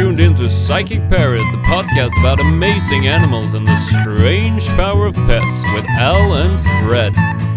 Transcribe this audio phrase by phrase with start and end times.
[0.00, 5.14] tuned in to Psychic Parrot, the podcast about amazing animals and the strange power of
[5.14, 7.49] pets with Al and Fred.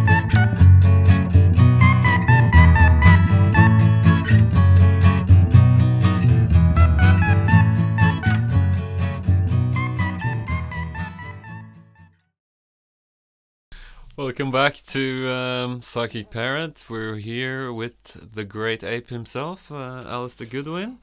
[14.16, 16.86] Welcome back to um, Psychic Parrot.
[16.88, 18.04] We're here with
[18.36, 21.00] the great ape himself, uh, Alistair Goodwin,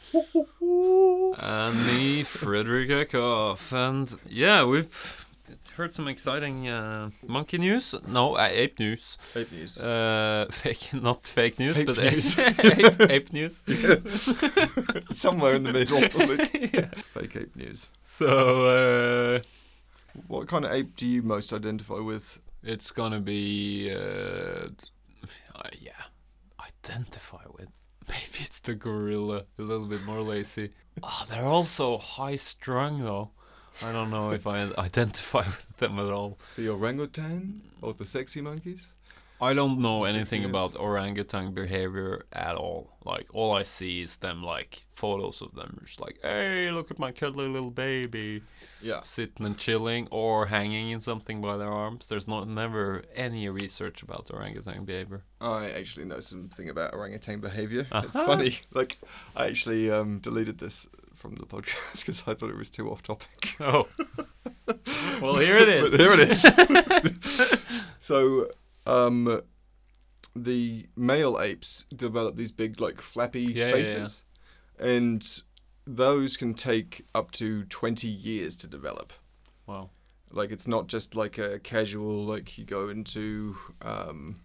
[1.39, 3.73] and me, Frederick Eckhoff.
[3.73, 5.27] And yeah, we've
[5.77, 7.97] heard some exciting uh, monkey news.
[8.07, 9.19] No, uh, ape news.
[9.21, 9.83] Fake news.
[9.83, 12.39] Uh, fake, not fake news, Ape but news.
[12.39, 13.63] ape, ape news.
[15.11, 16.01] Somewhere in the middle.
[16.01, 16.91] Yeah.
[16.95, 17.89] Fake ape news.
[18.05, 18.67] So
[19.37, 19.41] uh,
[20.29, 22.39] What kind of ape do you most identify with?
[22.63, 24.69] It's gonna be, uh,
[25.55, 25.93] uh, yeah,
[26.61, 27.69] identify with.
[28.09, 30.73] Maybe it's the gorilla, a little bit more lazy.
[31.03, 33.31] Oh, they're also high strung though.
[33.83, 36.39] I don't know if I identify with them at all.
[36.57, 38.95] The orangutan or the sexy monkeys?
[39.41, 40.51] I don't know anything years.
[40.51, 42.91] about orangutan behavior at all.
[43.05, 46.99] Like all I see is them like photos of them, just like, hey, look at
[46.99, 48.43] my cuddly little baby,
[48.83, 49.01] Yeah.
[49.03, 52.09] sitting and chilling or hanging in something by their arms.
[52.09, 55.23] There's not never any research about orangutan behavior.
[55.41, 57.87] I actually know something about orangutan behavior.
[57.93, 58.27] It's Uh-huh.
[58.27, 58.59] funny.
[58.75, 58.99] Like,
[59.35, 63.03] I actually um, deleted this from the podcast because I thought it was too off
[63.03, 63.57] topic.
[63.61, 63.89] Oh,
[65.23, 65.93] well, here it is.
[65.95, 66.43] Here it is.
[68.01, 68.49] so,
[68.91, 69.41] um,
[70.37, 73.73] the male apes develop these big, like, flappy Yeah, yeah, yeah.
[73.73, 74.25] faces,
[74.79, 75.43] and
[75.87, 79.13] those can take up to twenty years to develop.
[79.67, 79.91] Wow.
[80.33, 84.37] Like, it's not just like a casual, like you go into um,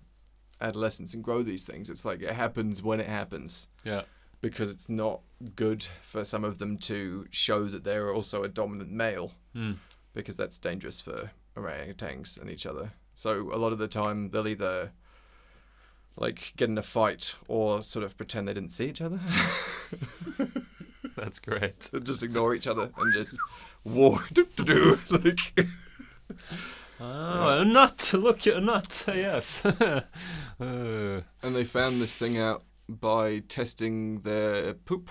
[0.60, 1.90] adolescence and grow these things.
[1.90, 4.04] It's like it happens when it happens Yeah.
[4.42, 5.22] because it's not
[5.56, 9.74] good for some of them to show that they're also a dominant male Hmm.
[10.14, 12.94] because that's dangerous for orangutans and each other.
[13.16, 14.92] So a lot of the time they'll either
[16.18, 19.20] like get in a fight or sort of pretend they didn't see each other,
[21.16, 21.90] That's great.
[22.04, 23.38] Just ignore each other and just
[23.86, 25.68] war do, do, do, like
[27.00, 28.12] Oh, a nut!
[28.14, 29.04] Look at a nut.
[29.08, 29.64] Yes.
[29.66, 30.02] uh,
[30.60, 35.10] and they found this thing out by testing their poop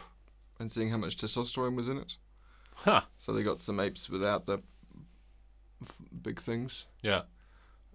[0.58, 2.16] and seeing how much testosterone was in it.
[2.76, 3.02] huh.
[3.18, 4.58] So they got some apes without the
[5.82, 7.22] f- big things Yeah.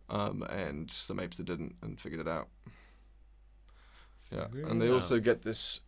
[0.10, 2.48] Um, and some apes that didn't and figured it out.
[4.32, 5.82] Yeah, and they also get this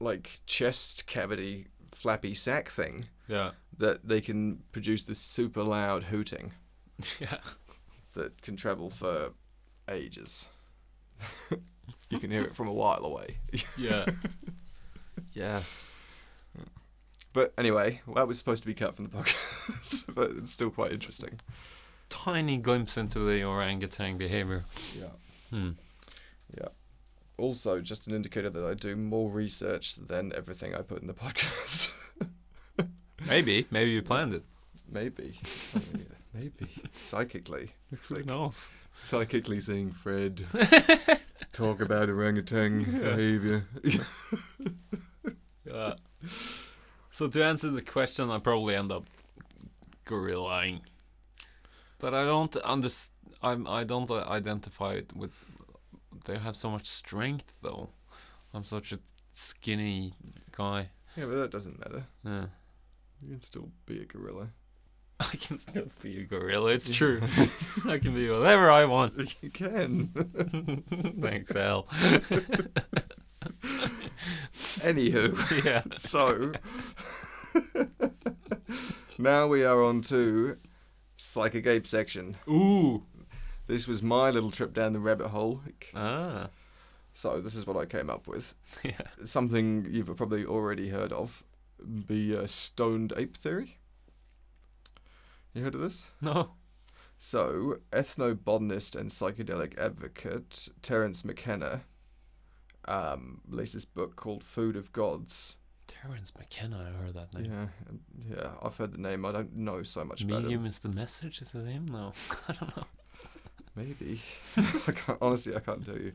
[0.00, 3.50] like chest cavity flappy sac thing Yeah.
[3.78, 6.52] that they can produce this super loud hooting
[7.20, 7.38] Yeah.
[8.14, 9.30] that can travel for
[9.90, 10.46] ages.
[12.10, 13.38] you can hear it from a while away.
[13.76, 14.06] Yeah.
[15.32, 15.62] yeah.
[17.32, 20.92] But anyway, that was supposed to be cut from the podcast, but it's still quite
[20.92, 21.38] interesting.
[22.08, 24.64] Tiny glimpse into the orangutan behavior.
[24.98, 25.06] Yeah.
[25.50, 25.70] Hmm.
[27.40, 31.14] Also, just an indicator that I do more research than everything I put in the
[31.14, 31.92] podcast.
[33.28, 33.64] Maybe.
[33.70, 34.42] Maybe you planned it.
[34.90, 35.38] maybe.
[35.72, 36.66] I mean, maybe.
[36.96, 37.70] Psychically.
[38.08, 38.70] Who knows?
[38.92, 40.46] Psychically seeing Fred
[41.52, 42.98] talk about orangutan Yeah.
[43.14, 43.64] behavior.
[45.64, 45.94] Yeah.
[47.12, 49.04] So to answer the question, I probably end up
[50.06, 50.80] gorillaing.
[51.98, 53.10] But I don't underst-
[53.42, 55.32] I'm I don't uh, identify it with.
[56.24, 57.90] They have so much strength though.
[58.54, 58.98] I'm such a
[59.32, 60.14] skinny
[60.56, 60.90] guy.
[61.16, 62.04] yeah, but that doesn't matter.
[62.24, 62.46] Yeah.
[63.22, 64.48] You can still be a gorilla.
[65.20, 66.70] I can still be a gorilla.
[66.70, 67.20] It's true.
[67.86, 69.34] I can be whatever I want.
[69.42, 70.08] You can.
[71.20, 71.86] Thanks, Al.
[74.80, 75.82] Anywho, yeah.
[75.96, 76.52] so
[79.18, 80.56] now we are on to
[81.18, 82.36] Psychic Ape section.
[82.48, 83.04] Ooh.
[83.66, 85.60] This was my little trip down the rabbit hole.
[85.94, 86.48] Ah.
[87.12, 88.54] So this is what I came up with.
[88.84, 89.02] Yeah.
[89.24, 91.42] Something you've probably already heard of,
[91.78, 93.78] the uh, stoned ape theory.
[95.52, 96.08] You heard of this?
[96.20, 96.52] No.
[97.18, 101.82] So, ethnobotanist and psychedelic advocate Terence McKenna
[102.86, 105.56] um, released this book called Food of Gods.
[106.02, 106.86] Terence McKenna.
[106.94, 107.52] I heard that name.
[108.26, 109.24] Yeah, yeah, I've heard the name.
[109.24, 110.66] I don't know so much about Medium him.
[110.66, 111.40] is the message.
[111.42, 111.86] Is it him?
[111.86, 112.12] No.
[112.48, 112.84] I don't know.
[113.74, 114.20] Maybe.
[114.56, 116.12] I can't, honestly, I can't tell you.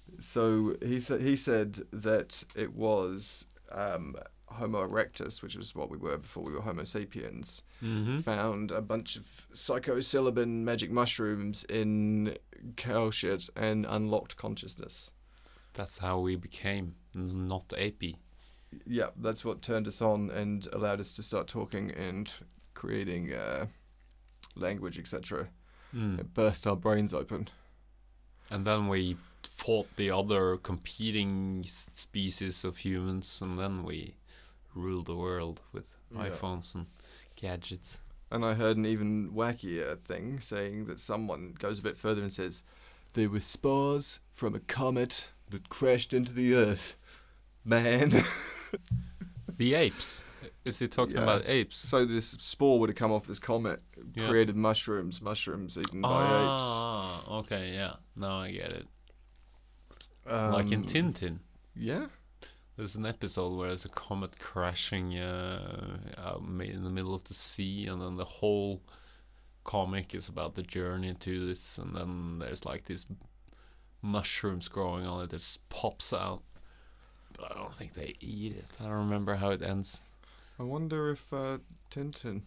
[0.20, 4.14] so he th- he said that it was um,
[4.46, 8.20] Homo erectus, which was what we were before we were Homo sapiens, Mm-hmm.
[8.20, 12.36] found a bunch of psilocybin magic mushrooms in
[12.76, 15.12] cow shit and unlocked consciousness.
[15.74, 18.16] That's how we became not apey.
[18.86, 22.32] Yeah, that's what turned us on and allowed us to start talking and
[22.74, 23.66] creating uh,
[24.54, 25.48] language, etc.
[25.94, 26.18] Mm.
[26.20, 27.48] It burst our brains open.
[28.50, 34.14] And then we fought the other competing species of humans, and then we
[34.74, 36.28] ruled the world with Yeah.
[36.28, 36.86] iPhones and
[37.36, 37.98] gadgets.
[38.30, 42.32] And I heard an even wackier thing saying that someone goes a bit further and
[42.32, 42.62] says,
[43.14, 46.96] They were spores from a comet that crashed into the earth.
[47.64, 48.12] Man.
[49.56, 50.24] The apes.
[50.64, 51.22] Is he talking Yeah.
[51.22, 51.76] about apes?
[51.76, 53.80] so this spore would have come off this comet,
[54.14, 54.28] Yeah.
[54.28, 56.62] created mushrooms, mushrooms eaten by apes.
[56.62, 57.94] Ah, okay, yeah.
[58.14, 58.86] Now I get it.
[60.26, 61.38] like in Um, Tintin.
[61.74, 62.08] Yeah.
[62.76, 67.34] There's an episode where there's a comet crashing uh, out in the middle of the
[67.34, 68.82] sea, and then the whole
[69.64, 73.06] comic is about the journey to this, and then there's like these
[74.02, 76.42] mushrooms growing on it that just pops out.
[77.38, 78.66] But I don't think they eat it.
[78.80, 80.00] I don't remember how it ends.
[80.58, 81.58] I wonder if uh,
[81.90, 82.42] Tintin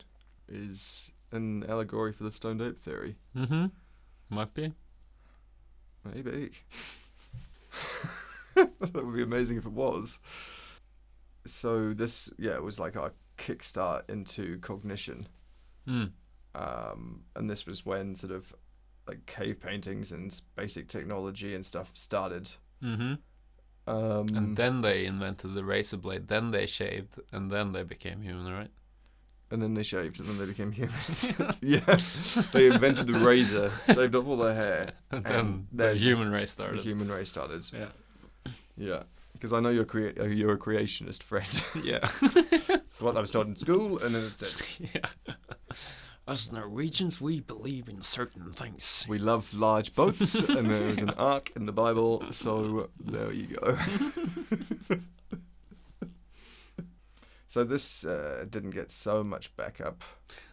[0.49, 3.15] is an allegory for the stoned ape theory.
[3.35, 3.67] Mm-hmm.
[4.29, 4.73] Might be.
[6.03, 6.51] Maybe.
[8.55, 10.19] that would be amazing if it was.
[11.45, 15.27] So this, yeah, it was like our kickstart into cognition,
[15.87, 16.11] Mm.
[16.53, 18.53] um, and this was when sort of
[19.07, 22.51] like cave paintings and basic technology and stuff started.
[22.83, 23.15] Mm-hmm.
[23.91, 26.27] Um, And then they invented the razor blade.
[26.27, 28.71] Then they shaved, and then they became human, right?
[29.53, 31.27] and then they shaved, and then they became humans.
[31.61, 36.31] yes, they invented the razor, shaved off all their hair, And then And the human
[36.31, 36.79] race started.
[36.79, 37.63] the human race started.
[37.73, 37.89] Yeah.
[38.77, 39.03] Yeah,
[39.33, 41.49] because I know you're crea- uh, you're a creationist, Fred.
[41.83, 41.99] Yeah.
[42.87, 44.89] It's what I was taught in school, and then it's it.
[44.95, 45.33] yeah.
[46.27, 49.05] Us Norwegians, we believe in certain things.
[49.09, 53.47] We love large boats, and there is an ark in the Bible, so there you
[53.47, 53.77] go.
[57.47, 60.03] so this uh, didn't get so much backup,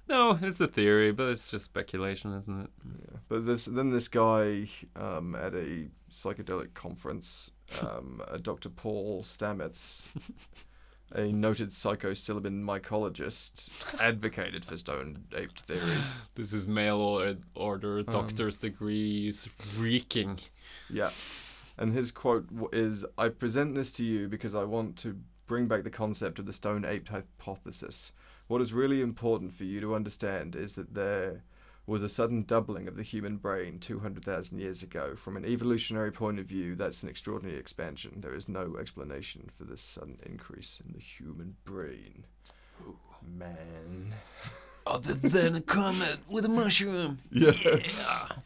[0.09, 2.71] No, it's a theory, but it's just speculation, isn't it?
[3.03, 3.19] yeah.
[3.29, 7.51] but this then this guy um, at a psychedelic conference,
[7.83, 8.71] um, uh, Dr.
[8.71, 10.09] Paul Stamets,
[11.15, 13.71] a noted psychosilibin mycologist,
[14.01, 15.99] advocated for stone ape theory.
[16.35, 20.39] This is mail or- order, um, doctor's degrees reeking.
[20.91, 21.11] Yeah.
[21.77, 25.17] And his quote is I present this to you because I want to
[25.47, 28.13] bring back the concept of the stone ape hypothesis.
[28.49, 31.43] What is really important for you to understand is that there
[31.89, 35.17] was a sudden doubling of the human brain 200,000 years ago.
[35.17, 38.21] From an evolutionary point of view, that's an extraordinary expansion.
[38.21, 42.25] There is no explanation for this sudden increase in the human brain.
[43.27, 44.15] Man.
[44.87, 47.21] Other than a comet with a mushroom.
[47.31, 47.53] Yeah.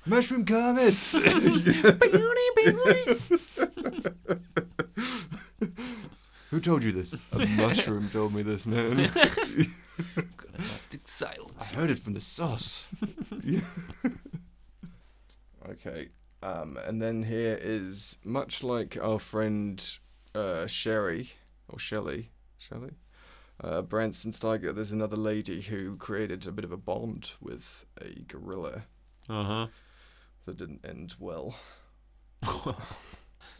[0.07, 1.13] Mushroom comets!
[6.51, 7.15] Who told you this?
[7.33, 9.11] A mushroom told me this, man.
[11.21, 12.85] Gonna have to I heard it from the sauce.
[13.45, 13.61] Yeah.
[15.71, 16.09] okay.
[16.43, 19.85] Um, and then here is much like our friend
[20.35, 21.31] uh, Sherry
[21.69, 22.93] or Shelley, Shelley,
[23.63, 24.75] uh, Branson Steiger.
[24.75, 28.83] There's another lady who created a bit of a bond with a gorilla
[29.29, 29.67] Uh huh.
[30.47, 31.55] that didn't end well.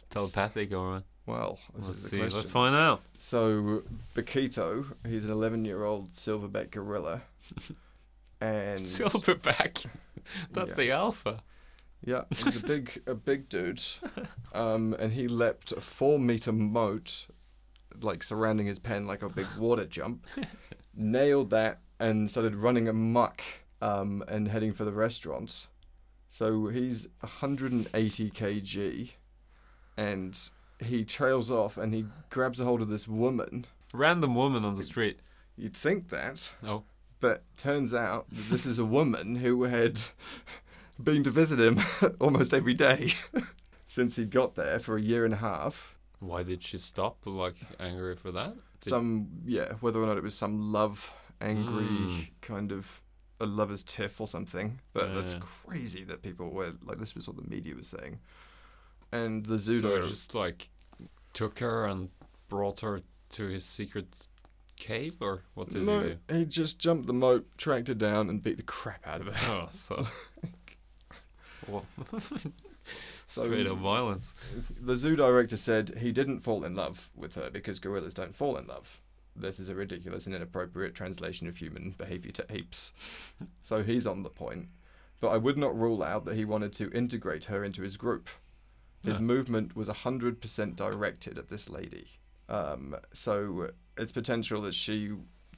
[0.09, 1.03] Telepathic or what?
[1.25, 2.17] Well, Let's is the see.
[2.19, 2.37] question.
[2.39, 3.01] Let's find out.
[3.19, 3.83] So
[4.15, 7.21] Bokito, he's an 11-year-old silverback gorilla,
[8.41, 9.85] and Silverback.
[10.51, 10.75] That's Yeah.
[10.75, 11.43] the alpha.
[12.05, 13.81] Yeah, he's a big a big dude,
[14.53, 17.27] um, and he leapt a four-meter moat,
[18.01, 20.25] like surrounding his pen like a big water jump,
[20.93, 23.41] nailed that, and started running amok,
[23.81, 25.67] um, and heading for the restaurant.
[26.27, 29.11] So he's 180 kg,
[29.95, 30.49] and
[30.85, 33.65] he trails off and he grabs a hold of this woman.
[33.93, 35.19] Random woman on the street.
[35.57, 36.83] You'd think that, Oh.
[37.19, 39.99] but turns out that this is a woman who had
[41.03, 41.79] been to visit him
[42.19, 43.11] almost every day
[43.87, 45.95] since he'd got there for a year and a half.
[46.19, 47.17] Why did she stop?
[47.25, 48.55] Like angry for that?
[48.81, 52.27] Did- Some, yeah, whether or not it was some love, angry Mm.
[52.41, 53.01] kind of
[53.39, 54.79] a lover's tiff or something.
[54.93, 58.19] But that's crazy that people were like, this was what the media was saying.
[59.11, 60.69] And the zoo So just like
[61.33, 62.09] took her and
[62.49, 64.27] brought her to his secret
[64.75, 66.35] cave, or what did no, he do?
[66.35, 69.51] he just jumped the moat, tracked her down, and beat the crap out of her.
[69.51, 70.05] Oh, so.
[71.67, 71.85] well,
[72.83, 74.33] straight up violence.
[74.79, 78.57] The zoo director said he didn't fall in love with her because gorillas don't fall
[78.57, 79.01] in love.
[79.35, 82.93] This is a ridiculous and inappropriate translation of human behavior to apes.
[83.63, 84.67] So he's on the point.
[85.19, 88.29] But I would not rule out that he wanted to integrate her into his group.
[89.03, 89.23] His Yeah.
[89.23, 92.07] movement was 100% directed at this lady.
[92.49, 95.11] Um, so it's potential that she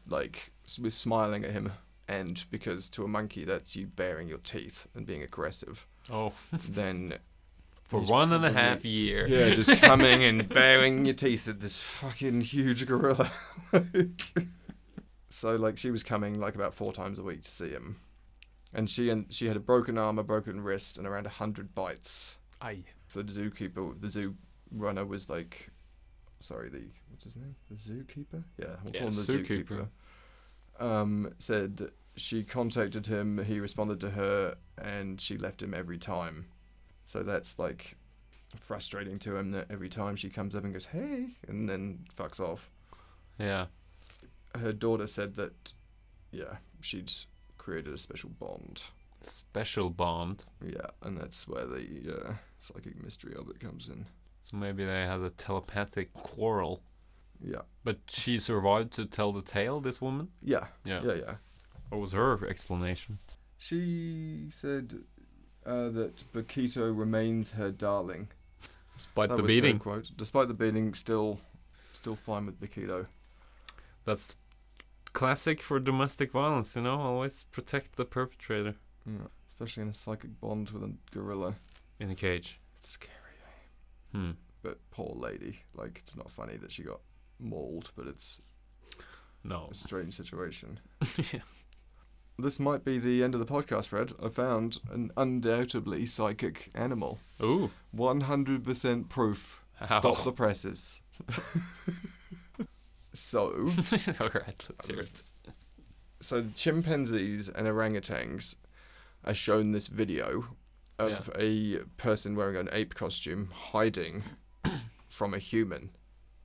[0.07, 1.71] like was smiling at him,
[2.07, 6.33] and because to a monkey that's you baring your teeth and being aggressive, Oh,
[6.69, 7.17] then
[7.83, 9.27] for He's one and a half year.
[9.27, 13.31] yeah, just coming and baring your teeth at this fucking huge gorilla.
[15.29, 17.97] so like she was coming like about four times a week to see him,
[18.73, 21.73] and she and she had a broken arm, a broken wrist, and around a hundred
[21.75, 22.37] bites.
[22.61, 22.83] Aye.
[23.13, 24.35] the zookeeper, the zoo
[24.71, 25.69] runner was like,
[26.39, 27.55] sorry, the what's his name?
[27.69, 28.43] The zookeeper?
[28.57, 29.87] Yeah, we'll Yeah, call him the zookeeper.
[30.79, 30.83] zookeeper.
[30.83, 36.45] Um, said she contacted him, he responded to her, and she left him every time.
[37.05, 37.95] So that's like
[38.59, 42.39] frustrating to him that every time she comes up and goes, hey, and then fucks
[42.39, 42.69] off.
[43.37, 43.65] Yeah.
[44.59, 45.73] Her daughter said that,
[46.31, 47.11] yeah, she'd
[47.57, 48.81] created a special bond.
[49.27, 50.45] Special bond.
[50.63, 54.05] Yeah, and that's where the uh, psychic mystery of it comes in.
[54.41, 56.81] So maybe they had a telepathic quarrel.
[57.43, 60.29] Yeah, But she survived to tell the tale, this woman?
[60.41, 61.01] yeah, Yeah.
[61.03, 61.35] yeah, yeah.
[61.89, 63.19] What was her explanation?
[63.57, 64.95] She said
[65.65, 68.29] uh, that Bokito remains her darling.
[68.95, 69.79] Despite That the beating.
[69.79, 70.11] quote.
[70.15, 71.39] Despite the beating, still,
[71.93, 73.07] still fine with Bokito.
[74.05, 74.35] That's
[75.13, 76.99] classic for domestic violence, you know?
[77.01, 78.75] Always protect the perpetrator
[79.05, 79.27] Yeah.
[79.53, 81.55] Especially in a psychic bond with a gorilla.
[81.99, 82.59] in a cage.
[82.77, 83.11] It's scary.
[84.11, 84.31] Hmm.
[84.63, 85.61] But poor lady.
[85.73, 86.99] Like, it's not funny that she got
[87.39, 88.41] mauled, but it's
[89.43, 89.67] No.
[89.71, 90.79] a strange situation.
[91.33, 91.41] yeah.
[92.37, 94.11] This might be the end of the podcast, Fred.
[94.21, 97.19] I found an undoubtedly psychic animal.
[97.41, 97.71] Ooh.
[97.95, 99.61] 100% proof.
[99.75, 99.99] How?
[99.99, 100.99] Stop the presses.
[103.13, 103.47] so,
[104.21, 105.23] Alright, let's hear it.
[106.19, 108.55] so chimpanzees and orangutans
[109.25, 110.45] are shown this video
[110.97, 114.23] of a person wearing an ape costume hiding
[115.09, 115.89] from a human,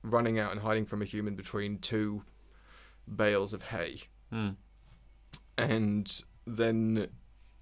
[0.03, 2.23] running out and hiding from a human between two
[3.13, 4.49] bales of hay, Hmm.
[5.57, 7.07] and then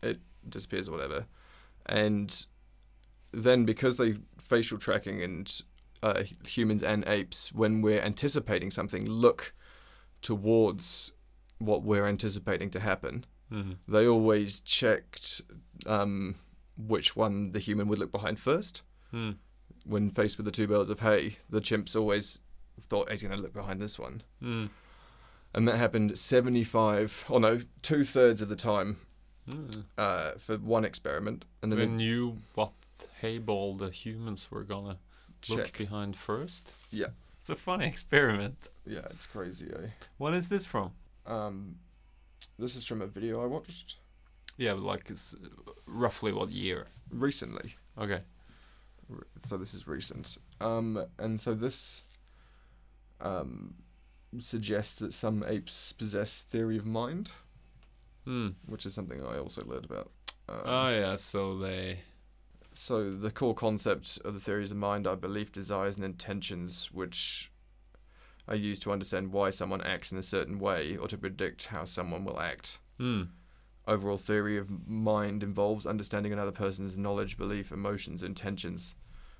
[0.01, 1.25] it disappears or whatever,
[1.85, 2.45] and
[3.31, 5.61] then because they facial tracking and
[6.01, 9.53] uh, humans and apes, when we're anticipating something, look
[10.21, 11.11] towards
[11.57, 15.41] what we're anticipating to happen hmm they always checked
[15.85, 16.35] um,
[16.77, 18.81] which one the human would look behind first.
[19.11, 19.31] Hmm.
[19.85, 22.39] When faced with the two bales of hay, the chimps always
[22.79, 24.21] thought he's going to look behind this one.
[24.41, 24.65] Hmm.
[25.53, 28.97] And that happened 75, or no, two thirds of the time
[29.49, 29.69] Hmm.
[29.97, 31.45] uh, for one experiment.
[31.63, 32.71] And then They they knew what
[33.21, 34.99] hay ball the humans were gonna
[35.49, 36.75] look behind first.
[36.91, 37.07] Yeah.
[37.39, 38.67] It's a funny experiment.
[38.85, 39.87] Yeah, it's crazy, eh?
[40.17, 40.91] What is this from?
[41.25, 41.77] Um,
[42.59, 43.95] this is from a video I watched
[44.57, 46.87] Yeah, but like it's uh, roughly what year?
[47.11, 47.75] recently.
[47.97, 48.21] Okay.
[49.45, 50.37] So this is recent.
[50.61, 52.03] Um, and so this
[53.21, 53.73] um,
[54.37, 57.31] suggests that some apes possess theory of mind.
[58.25, 58.49] Hmm.
[58.67, 60.11] which is something I also learned about.
[60.47, 61.99] Um, Oh yeah, so they
[62.73, 67.49] so the core concept of the theories of mind are belief, desires, and intentions, which
[68.49, 71.85] are used to understand why someone acts in a certain way or to predict how
[71.85, 72.79] someone will act.
[72.97, 73.23] hmm.
[73.87, 78.95] Overall theory of mind involves understanding another person's knowledge, belief, emotions, intentions,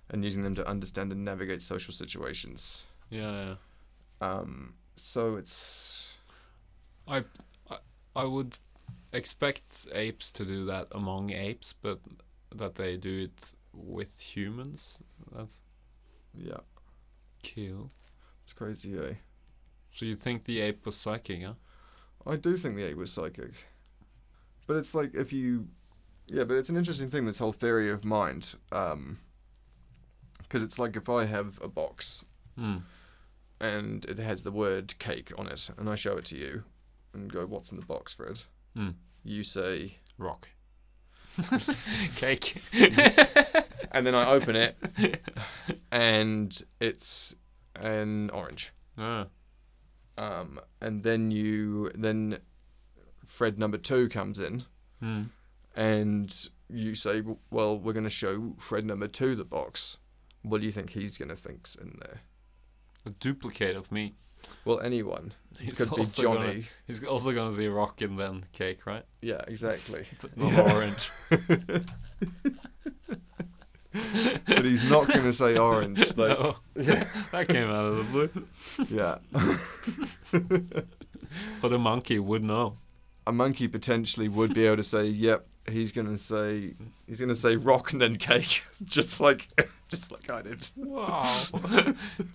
[0.10, 2.86] and using them to understand and navigate social situations.
[3.12, 3.56] Yeah,
[4.22, 4.28] yeah.
[4.28, 6.16] Um, so it's
[8.16, 8.58] I would
[9.14, 12.00] expect apes to do that among apes, but
[12.56, 15.02] that they do it with humans.
[15.32, 15.62] That's
[16.34, 16.62] yeah,
[17.44, 17.92] cool.
[18.50, 19.14] It's crazy, eh?
[19.94, 21.54] So you think the ape was psychic, huh?
[22.26, 23.52] I do think the ape was psychic.
[24.66, 25.68] But it's like if you
[26.26, 29.20] yeah, but it's an interesting thing this whole theory of mind um
[30.42, 32.26] because it's like if I have a box
[32.58, 32.78] Hmm.
[33.62, 36.64] and it has the word cake on it and I show it to you
[37.14, 38.42] and go what's in the box, Fred?
[38.76, 38.90] Hmm.
[39.24, 40.48] You say Rock.
[42.16, 42.56] Cake.
[43.92, 44.76] and then I open it
[45.92, 47.36] and it's
[47.80, 48.72] an orange.
[48.98, 49.28] Ah.
[50.18, 52.40] Um and then you then
[53.26, 54.64] Fred number 2 comes in
[55.00, 55.24] Hmm.
[55.76, 59.98] and you say, "Well, we're going to show Fred number two the box."
[60.42, 62.22] What do you think he's going to think's in there?
[63.06, 64.16] A duplicate of me.
[64.66, 65.34] Well, anyone.
[65.60, 66.48] He's could be also Johnny.
[66.48, 69.04] Gonna, he's also gonna see rock and then cake, right?
[69.22, 70.06] Yeah, exactly.
[70.22, 70.74] But not Yeah.
[70.76, 71.12] orange.
[74.48, 76.16] but he's not going to say orange.
[76.18, 78.48] Like, no, yeah, that came out of the blue.
[78.90, 79.18] yeah.
[81.62, 82.78] But a monkey would know.
[83.28, 86.74] A monkey potentially would be able to say, "Yep." He's going to say
[87.06, 89.48] he's going to say rock and then cake, just like
[89.90, 90.68] just like I did.
[90.76, 91.22] Wow.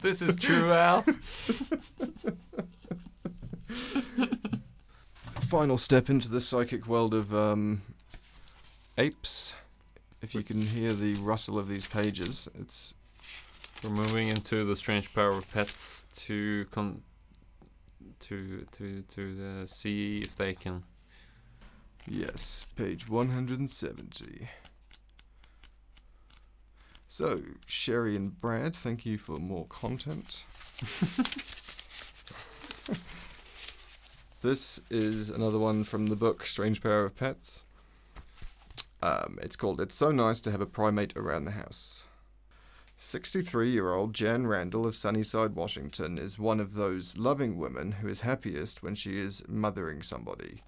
[0.00, 1.04] this is true, Al.
[5.49, 7.83] Final step into the psychic world of um,
[8.97, 9.54] apes.
[10.25, 12.95] If you can hear the rustle of these pages, it's
[13.83, 17.02] We're moving into the strange power of pets to con
[18.21, 20.85] to to to uh, see if they can.
[22.09, 24.49] yes, page 170.
[27.07, 30.45] So, Sherry and Brad, thank you for more content.
[34.40, 37.66] this is another one from the book Strange Power of Pets.
[39.04, 42.04] Um, it's called It's So Nice to Have a Primate Around the House.
[42.96, 48.08] 63 year old Jan Randall of Sunnyside, Washington, is one of those loving women who
[48.08, 50.62] is happiest when she is mothering somebody.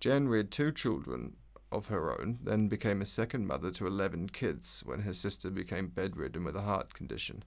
[0.00, 1.36] Jan reared two children
[1.72, 5.88] of her own, then became a second mother to 11 kids when her sister became
[5.88, 7.42] bedridden with a heart condition.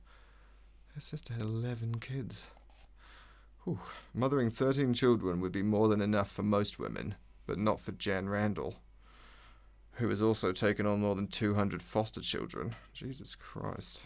[0.95, 2.48] Her sister had 11 kids.
[3.65, 3.79] Whew.
[4.12, 7.13] Mothering 13 children would be more than enough for most women,
[7.45, 8.77] but not for Jan Randall,
[9.93, 12.75] who has also taken on more than 200 foster children.
[12.93, 14.01] Jesus Christ.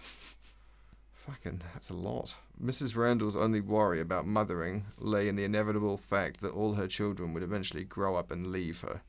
[1.14, 2.36] Fucking, that's a lot.
[2.62, 2.96] Mrs.
[2.96, 7.44] Randall's only worry about mothering lay in the inevitable fact that all her children would
[7.44, 9.02] eventually grow up and leave her.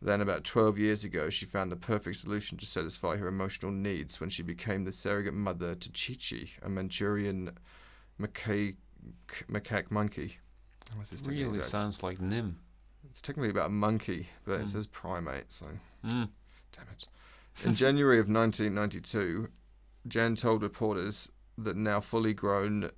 [0.00, 4.20] Then, about 12 years ago, she found the perfect solution to satisfy her emotional needs
[4.20, 7.50] when she became the surrogate mother to Chi Chi, a Manchurian
[8.20, 8.76] macaque,
[9.50, 10.36] macaque monkey.
[10.94, 12.58] What's this Really sounds like Nim.
[13.08, 14.72] It's technically about a monkey, but it Mm.
[14.72, 15.66] says primate, so
[16.04, 16.28] Mm.
[16.72, 17.06] damn it.
[17.64, 19.48] In January of 1992,
[20.06, 22.90] Jan told reporters that now fully grown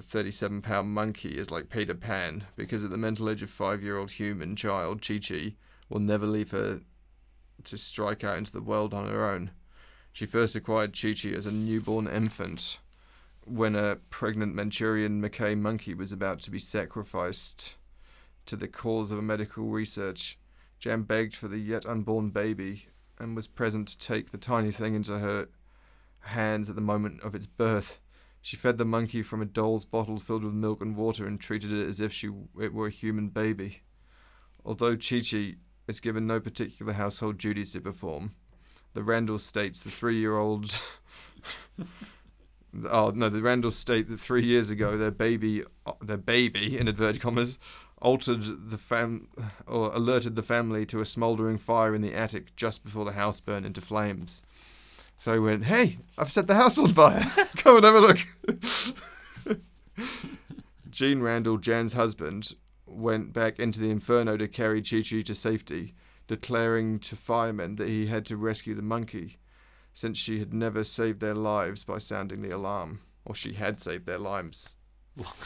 [0.00, 3.98] 37 pound monkey is like Peter Pan because at the mental age of five year
[3.98, 5.54] old human child, Chi Chi,
[5.90, 6.80] will never leave her
[7.64, 9.50] to strike out into the world on her own.
[10.14, 12.78] She first acquired Chi Chi as a newborn infant
[13.44, 17.76] when a pregnant Manchurian macaque monkey was about to be sacrificed
[18.46, 20.38] to the cause of a medical research.
[20.78, 22.86] Jan begged for the yet unborn baby
[23.18, 25.48] and was present to take the tiny thing into her
[26.20, 28.00] hands at the moment of its birth.
[28.42, 31.72] She fed the monkey from a doll's bottle filled with milk and water and treated
[31.72, 32.28] it as if she
[32.60, 33.82] it were a human baby.
[34.64, 35.54] Although Chi Chi
[35.86, 38.32] is given no particular household duties to perform,
[38.92, 40.80] the Randall states the three-year-old.
[42.90, 45.64] oh no, the Randall state that three years ago their baby,
[46.02, 47.58] their baby in inverted commas,
[48.04, 49.26] altered the fam
[49.66, 53.40] or alerted the family to a smouldering fire in the attic just before the house
[53.40, 54.42] burned into flames.
[55.16, 57.24] So he went, "Hey, I've set the house on fire.
[57.56, 58.18] Come and have a look."
[60.90, 62.52] Gene Randall, Jan's husband,
[62.86, 65.94] went back into the inferno to carry Chi Chi to safety,
[66.28, 69.38] declaring to firemen that he had to rescue the monkey,
[69.94, 74.06] since she had never saved their lives by sounding the alarm, or she had saved
[74.06, 74.76] their lives.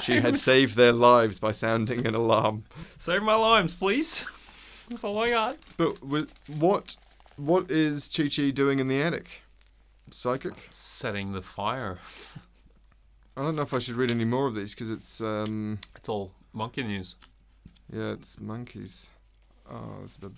[0.00, 2.64] She had saved their lives by sounding an alarm.
[2.96, 4.24] Save my limes, please.
[4.88, 5.58] That's all I got.
[5.76, 6.96] But with, what
[7.36, 9.42] what is Chi Chi doing in the attic?
[10.10, 10.68] Psychic?
[10.70, 11.98] Setting the fire.
[13.36, 16.08] I don't know if I should read any more of these because it's um It's
[16.08, 17.16] all monkey news.
[17.92, 19.10] yeah it's monkeys.
[19.70, 20.30] Oh, it's a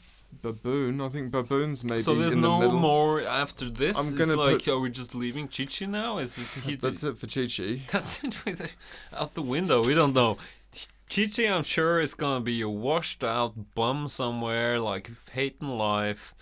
[0.42, 1.00] baboon.
[1.00, 2.78] I think baboons maybe so there's in the no middle.
[2.80, 3.96] more after this.
[3.96, 6.18] I'm It's gonna like, put- are we just leaving Chichi now?
[6.18, 7.82] Is it he, That's it for Chi Chi.
[7.92, 8.74] That's it
[9.12, 9.82] out the window.
[9.84, 10.36] We don't know.
[11.08, 16.34] Chichi, I'm sure, is gonna be a washed out bum somewhere, like hating life,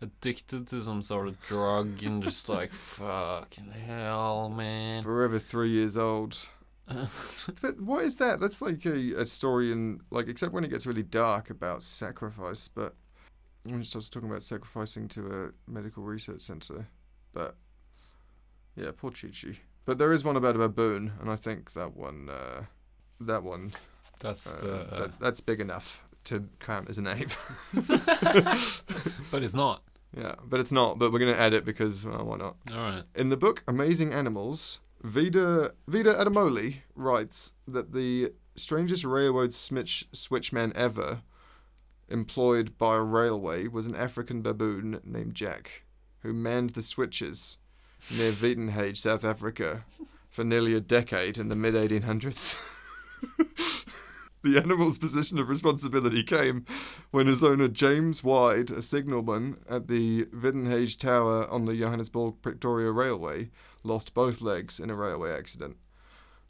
[0.00, 5.02] addicted to some sort of drug, and just like, fucking hell, man.
[5.04, 6.36] Forever three years old.
[7.62, 8.40] But what is that?
[8.40, 12.68] That's like a, a story in like except when it gets really dark about sacrifice,
[12.68, 12.94] but
[13.64, 16.88] when it starts talking about sacrificing to a medical research center.
[17.32, 17.56] But
[18.76, 19.58] yeah, poor Chi Chi.
[19.84, 22.64] But there is one about a baboon, and I think that one uh,
[23.20, 23.72] that one
[24.20, 24.74] That's uh, the.
[24.74, 27.30] Uh, that, that's big enough to count as an ape.
[29.30, 29.82] but it's not.
[30.16, 30.98] yeah, but it's not.
[30.98, 32.56] But we're gonna add it because well, why not?
[32.70, 33.04] All right.
[33.14, 40.72] In the book Amazing Animals, Vida Vida Adamoli writes that the strangest railroad switch switchman
[40.74, 41.22] ever
[42.08, 45.84] employed by a railway was an African baboon named Jack,
[46.20, 47.58] who manned the switches
[48.10, 49.84] near Uitenhage, South Africa,
[50.28, 52.58] for nearly a decade in the mid 1800s.
[54.42, 56.64] the animal's position of responsibility came
[57.10, 62.90] when his owner James Wide, a signalman at the Uitenhage Tower on the Johannesburg Pretoria
[62.90, 63.50] Railway,
[63.82, 65.76] lost both legs in a railway accident.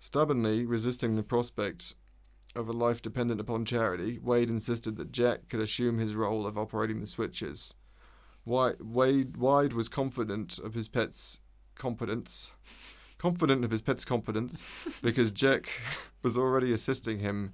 [0.00, 1.94] Stubbornly resisting the prospect
[2.54, 6.56] of a life dependent upon charity, Wade insisted that Jack could assume his role of
[6.58, 7.74] operating the switches.
[8.44, 11.40] Wade, Wide was confident of his pet's
[11.74, 12.52] competence,
[13.18, 15.68] confident of his pet's competence, because Jack
[16.22, 17.52] was already assisting him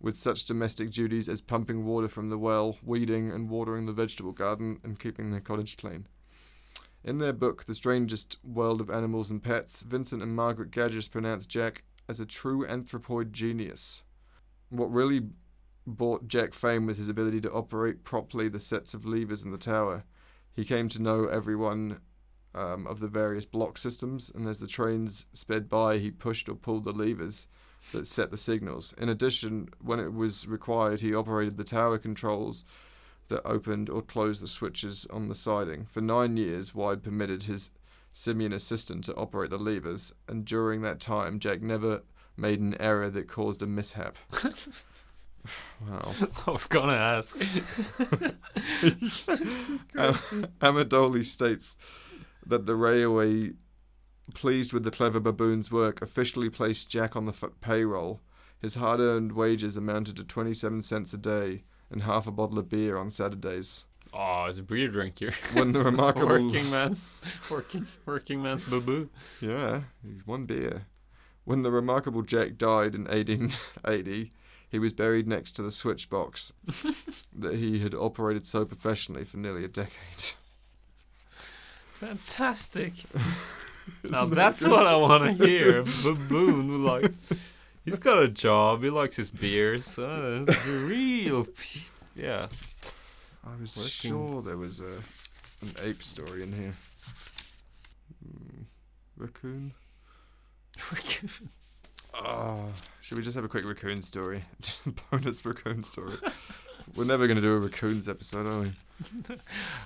[0.00, 4.32] with such domestic duties as pumping water from the well, weeding and watering the vegetable
[4.32, 6.06] garden, and keeping the cottage clean.
[7.04, 11.48] In their book, The Strangest World of Animals and Pets, Vincent and Margaret Gaddis pronounced
[11.48, 14.04] Jack as a true anthropoid genius.
[14.70, 15.22] What really
[15.84, 19.58] brought Jack fame was his ability to operate properly the sets of levers in the
[19.58, 20.04] tower.
[20.54, 22.00] He came to know everyone
[22.54, 26.54] um, of the various block systems, and as the trains sped by, he pushed or
[26.54, 27.48] pulled the levers
[27.90, 28.94] that set the signals.
[28.96, 32.64] In addition, when it was required, he operated the tower controls
[33.32, 35.86] that opened or closed the switches on the siding.
[35.86, 37.70] For nine years, Wide permitted his
[38.12, 42.02] simian assistant to operate the levers, and during that time, Jack never
[42.36, 44.16] made an error that caused a mishap.
[45.80, 46.12] wow.
[46.46, 47.36] I was gonna ask.
[49.96, 51.76] Am- Amadoli states
[52.46, 53.52] that the railway,
[54.34, 58.20] pleased with the clever baboon's work, officially placed Jack on the f- payroll.
[58.60, 62.68] His hard earned wages amounted to 27 cents a day and half a bottle of
[62.68, 63.86] beer on Saturdays.
[64.14, 65.32] Oh, it's a beer drinker.
[65.52, 66.26] When the remarkable.
[66.44, 67.10] working man's
[67.50, 69.08] working working man's baboo.
[69.40, 69.82] Yeah,
[70.26, 70.86] one beer.
[71.44, 74.30] When the remarkable Jack died in 1880,
[74.68, 76.52] he was buried next to the switch box
[77.36, 80.34] that he had operated so professionally for nearly a decade.
[81.92, 82.92] Fantastic.
[84.04, 85.82] now that that's what I want to hear.
[86.02, 87.12] Baboon, like
[87.84, 88.82] he's got a job.
[88.82, 89.98] He likes his beers.
[89.98, 91.46] Uh, real.
[92.16, 92.48] Yeah.
[93.44, 94.10] I was Working.
[94.10, 94.94] sure there was a
[95.62, 96.72] an ape story in here.
[98.24, 98.62] Hmm,
[99.16, 99.72] raccoon.
[102.14, 102.66] Ah,
[103.00, 104.42] should we just have a quick raccoon story?
[105.10, 106.14] Bonus raccoon story.
[106.94, 108.72] We're never going to do a raccoons episode, are we?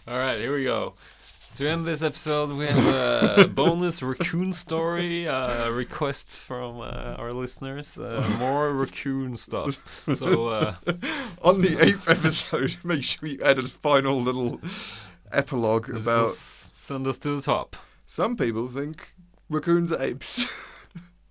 [0.08, 0.94] All right, here we go.
[1.56, 7.32] To end this episode, we have a bonus raccoon story uh, request from uh, our
[7.32, 7.98] listeners.
[7.98, 10.06] Uh, more raccoon stuff.
[10.14, 10.74] So uh,
[11.42, 14.60] On the eighth episode, make sure you add a final little
[15.32, 16.28] epilogue about.
[16.32, 17.74] send us to the top.
[18.04, 19.14] Some people think
[19.48, 20.44] raccoons are apes.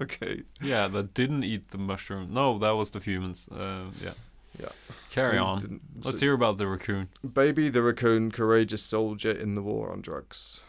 [0.02, 0.42] okay.
[0.60, 2.34] Yeah, that didn't eat the mushroom.
[2.34, 3.48] No, that was the humans.
[3.52, 4.14] Uh, yeah.
[4.60, 4.70] Yeah.
[5.10, 5.80] Carry on.
[6.04, 7.10] Let's hear about the raccoon.
[7.34, 10.62] Baby the Raccoon, courageous soldier in the war on drugs.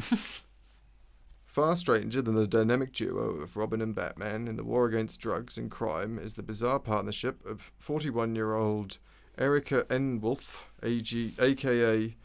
[1.46, 5.58] Far stranger than the dynamic duo of Robin and Batman in the war against drugs
[5.58, 8.98] and crime is the bizarre partnership of 41 year old
[9.36, 10.20] Erica N.
[10.20, 12.16] Wolf, AG, aka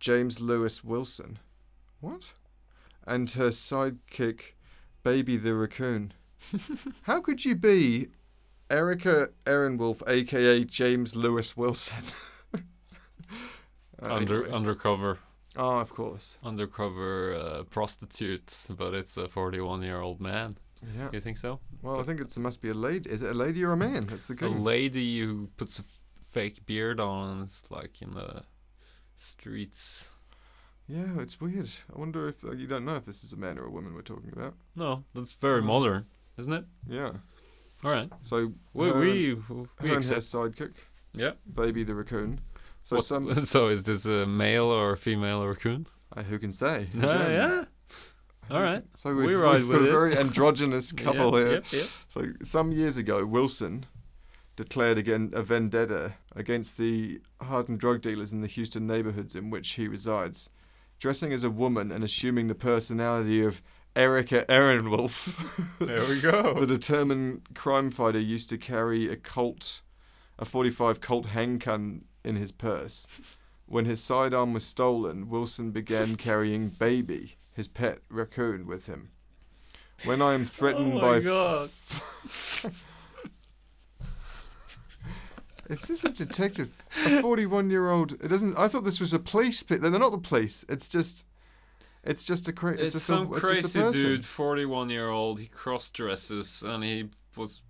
[0.00, 1.38] James Lewis Wilson.
[2.00, 2.32] What?
[3.06, 4.54] And her sidekick,
[5.02, 6.12] Baby the Raccoon.
[7.02, 8.08] How could you be
[8.70, 12.04] Erica Erin Wolf, aka James Lewis Wilson?
[14.02, 14.56] Under anyway.
[14.56, 15.18] undercover
[15.56, 16.38] Oh, of course.
[16.44, 20.56] undercover uh, prostitute, but it's a 41 year old man.
[20.96, 21.08] Yeah.
[21.12, 21.58] You think so?
[21.82, 23.10] Well, I think it's, it must be a lady.
[23.10, 24.06] Is it a lady or a man?
[24.06, 25.84] That's the A lady who puts a
[26.22, 28.44] fake beard on and is like in the
[29.16, 30.10] streets.
[30.86, 31.68] yeah, it's weird.
[31.94, 34.02] I wonder if you don't know if this is a man or a woman we're
[34.02, 34.54] talking about.
[34.76, 35.66] No, that's very Hmm.
[35.66, 36.06] modern,
[36.38, 36.64] isn't it?
[36.88, 37.10] Yeah.
[37.84, 38.10] All right.
[38.22, 39.36] So We her, we, her
[39.80, 40.74] and her sidekick,
[41.14, 41.32] Yeah.
[41.52, 42.40] Baby the Raccoon.
[42.82, 45.86] So What- some so is this a male or a female raccoon?
[46.16, 46.88] uh, who can say?
[46.94, 47.64] Uh, Again, yeah.
[48.50, 48.82] All right.
[48.94, 49.90] So We we've, ride we've with a it.
[49.92, 51.52] very androgynous couple yeah, here.
[51.52, 51.86] Yep, yep.
[52.08, 53.84] So some years ago, Wilson
[54.56, 59.70] declared again a vendetta against the hardened drug dealers in the Houston neighborhoods in which
[59.72, 60.50] he resides,
[60.98, 63.62] dressing as a woman and assuming the personality of
[63.96, 65.34] Erica Ehrenwolf.
[65.78, 66.54] There we go.
[66.60, 69.82] the determined crime fighter used to carry a Colt,
[70.38, 73.06] a 45 Colt handgun in his purse.
[73.66, 79.10] When his sidearm was stolen, Wilson began carrying Baby, his pet raccoon, with him.
[80.04, 81.70] When I am oh threatened oh by my god.
[85.70, 86.70] Is this a detective?
[87.06, 88.12] A 41 year old.
[88.14, 88.58] It doesn't.
[88.58, 89.62] I thought this was a police.
[89.62, 90.64] They're not the police.
[90.68, 91.26] It's just.
[92.02, 93.92] It's just a cra- It's, It's, some a, it's crazy person.
[93.92, 95.38] dude, 41 year old.
[95.38, 97.62] He cross dresses and he was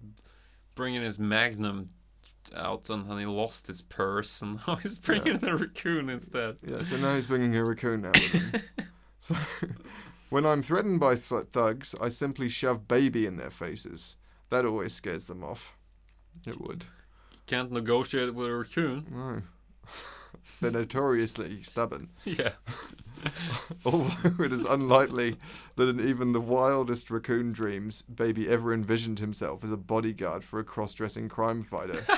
[0.75, 1.91] bringing his magnum
[2.57, 6.57] out and he lost his purse and now he's bringing a raccoon instead.
[6.67, 6.83] Yeah.
[6.83, 8.17] So now he's bringing a raccoon out
[9.21, 9.35] so,
[10.31, 14.17] when I'm threatened by th- thugs, I simply shove baby in their faces.
[14.51, 15.75] That always scares them off.
[16.47, 16.87] It would.
[17.47, 19.07] Can't negotiate with a raccoon.
[19.11, 19.43] No.
[20.61, 22.11] They're notoriously stubborn.
[22.25, 22.53] Yeah.
[23.85, 25.37] Although it is unlikely
[25.77, 30.59] that in even the wildest raccoon dreams, Baby ever envisioned himself as a bodyguard for
[30.59, 32.05] a cross dressing crime fighter.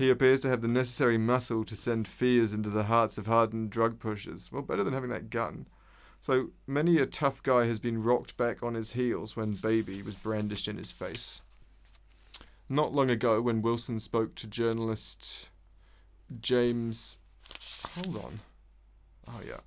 [0.00, 3.68] He appears to have the necessary muscle to send fears into the hearts of hardened
[3.68, 4.50] drug pushers.
[4.50, 5.66] Well, better than having that gun.
[6.22, 10.14] So many a tough guy has been rocked back on his heels when baby was
[10.14, 11.42] brandished in his face.
[12.66, 15.50] Not long ago, when Wilson spoke to journalist
[16.40, 17.18] James.
[17.96, 18.40] Hold on.
[19.28, 19.60] Oh, yeah.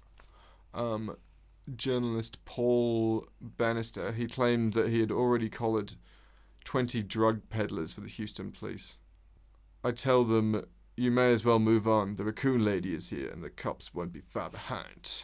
[0.74, 1.16] Um,
[1.76, 5.96] journalist Paul Bannister, he claimed that he had already collared
[6.64, 8.98] 20 drug peddlers for the Houston police.
[9.84, 12.16] I tell them, you may as well move on.
[12.16, 15.24] The raccoon lady is here, and the cops won't be far behind.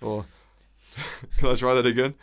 [0.00, 0.26] Or,
[1.38, 2.14] can I try that again?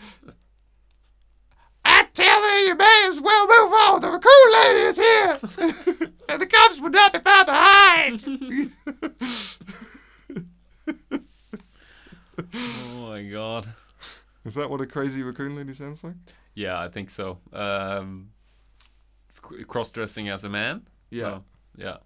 [1.86, 4.02] I tell them, you may as well move on.
[4.02, 5.40] The raccoon lady is here,
[6.30, 8.74] and the cops will not be far behind.
[12.54, 13.68] Oh my god.
[14.46, 16.16] Is that what a crazy raccoon lady sounds like?
[16.56, 17.40] Yeah, I think so.
[17.52, 18.30] Um,
[19.42, 20.88] cross dressing as a man?
[21.10, 21.26] Yeah.
[21.26, 21.44] Oh,
[21.76, 21.98] yeah.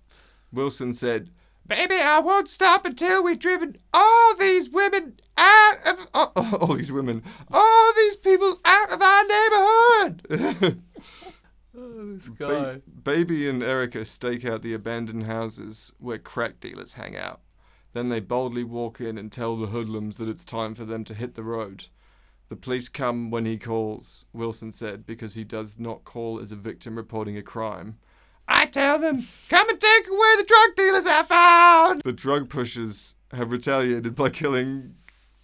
[0.52, 1.30] Wilson said,
[1.68, 6.08] Baby, I won't stop until we've driven all these women out of.
[6.14, 7.24] Oh, oh, all these women.
[7.52, 10.82] All these people out of our neighborhood!
[11.74, 17.16] Oh, this Ba- Baby and Erica stake out the abandoned houses where crack dealers hang
[17.16, 17.40] out.
[17.94, 21.14] Then they boldly walk in and tell the hoodlums that it's time for them to
[21.14, 21.88] hit the road.
[22.50, 26.58] The police come when he calls, Wilson said, because he does not call as a
[26.58, 27.98] victim reporting a crime.
[28.48, 32.02] I tell them, come and take away the drug dealers I found!
[32.04, 34.96] The drug pushers have retaliated by killing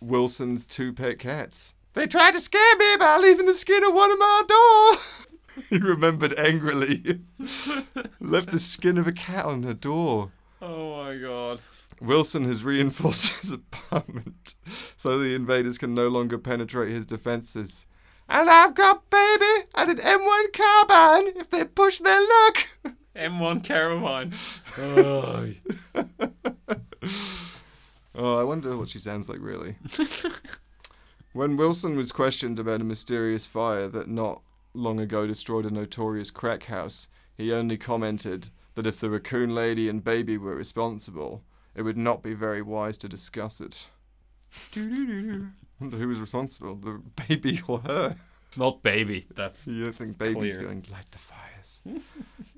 [0.01, 1.73] Wilson's two pet cats.
[1.93, 5.63] They tried to scare me by leaving the skin of one of my door.
[5.69, 7.21] he remembered angrily.
[8.19, 10.31] Left the skin of a cat on her door.
[10.61, 11.61] Oh my god.
[12.01, 14.55] Wilson has reinforced his apartment
[14.95, 17.85] so the invaders can no longer penetrate his defenses.
[18.29, 22.67] And I've got baby and an M1 carbine if they push their luck.
[23.15, 24.33] M1 Caravine.
[24.77, 25.53] oh,
[28.19, 29.75] Oh, I wonder what she sounds like really.
[31.33, 34.41] when Wilson was questioned about a mysterious fire that not
[34.73, 39.87] long ago destroyed a notorious crack house, he only commented that if the raccoon lady
[39.87, 41.43] and baby were responsible,
[41.77, 43.87] it would not be very wise to discuss it.
[44.75, 45.51] Wonder
[45.97, 48.17] who was responsible, the baby or her?
[48.57, 49.27] not baby.
[49.35, 50.67] That's You don't think baby's Clear.
[50.67, 51.81] going to light the fires?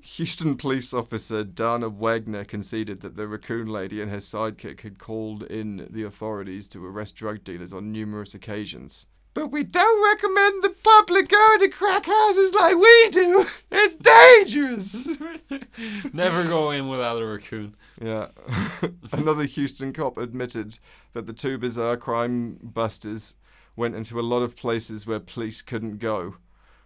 [0.00, 5.42] Houston police officer Dana Wagner conceded that the raccoon lady and her sidekick had called
[5.42, 9.06] in the authorities to arrest drug dealers on numerous occasions.
[9.40, 13.46] But we don't recommend the public go to crack houses like we do.
[13.72, 15.16] It's dangerous.
[16.12, 17.74] never go in without a raccoon.
[18.02, 18.26] Yeah.
[19.12, 20.78] Another Houston cop admitted
[21.14, 23.36] that the two bizarre crime busters
[23.76, 26.34] went into a lot of places where police couldn't go.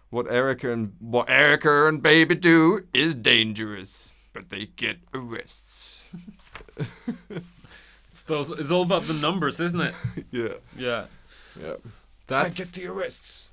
[0.09, 6.05] What Erica and what Erica and Baby do is dangerous, but they get arrests.
[8.11, 8.49] It's those.
[8.51, 9.93] It's all about the numbers, isn't it?
[10.31, 10.53] yeah.
[10.77, 11.05] Yeah.
[11.61, 11.75] Yeah.
[12.27, 13.51] That's the arrests.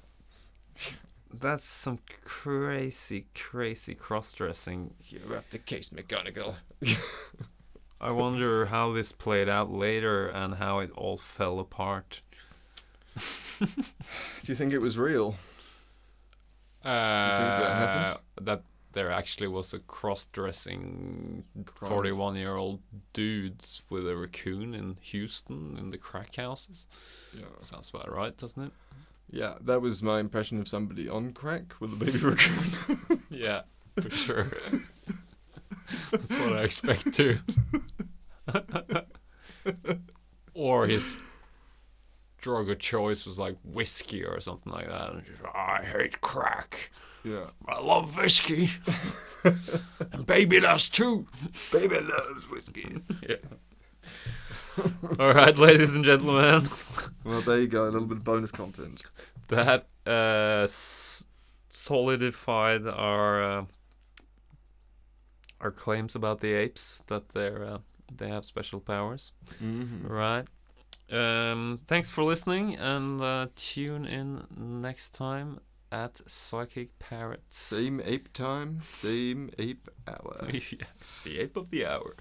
[1.33, 4.95] that's some crazy, crazy cross dressing.
[5.09, 6.55] You're up the case, McGonagall.
[8.01, 12.23] I wonder how this played out later and how it all fell apart.
[13.61, 13.67] Do
[14.47, 15.37] you think it was real?
[16.85, 18.21] Uh, that happened?
[18.41, 21.91] that there actually was a cross-dressing Crime.
[21.91, 22.81] forty-one-year-old
[23.13, 26.87] dudes with a raccoon in Houston in the crack houses.
[27.37, 27.45] Yeah.
[27.61, 28.73] Sounds about right, doesn't it?
[29.31, 33.23] Yeah, that was my impression of somebody on crack with a baby raccoon.
[33.31, 33.63] Yeah,
[34.01, 34.49] for sure.
[36.11, 37.39] That's what I expect too.
[40.55, 41.17] or his
[42.43, 45.13] drug of choice was like whiskey or something like that.
[45.13, 46.91] And just, I hate crack.
[47.25, 47.47] yeah.
[47.67, 48.69] I love whiskey.
[50.13, 51.27] and baby loves too.
[51.73, 52.97] Baby loves whiskey.
[53.29, 53.37] Yeah.
[55.21, 56.67] All right, ladies and gentlemen,
[57.25, 57.85] Well, there you go.
[57.85, 59.03] A little bit of bonus content.
[59.49, 61.27] that uh, s-
[61.71, 63.65] solidified our uh,
[65.61, 67.79] our claims about the apes that they're uh,
[68.17, 69.33] they have special powers.
[69.63, 70.07] Mm-hmm.
[70.07, 70.47] Right.
[71.12, 77.59] Um, thanks for listening, and uh, tune in next time at Psychic Parrots.
[77.59, 80.48] Same ape time, same ape hour.
[80.53, 80.87] yeah,
[81.25, 82.14] the ape of the hour.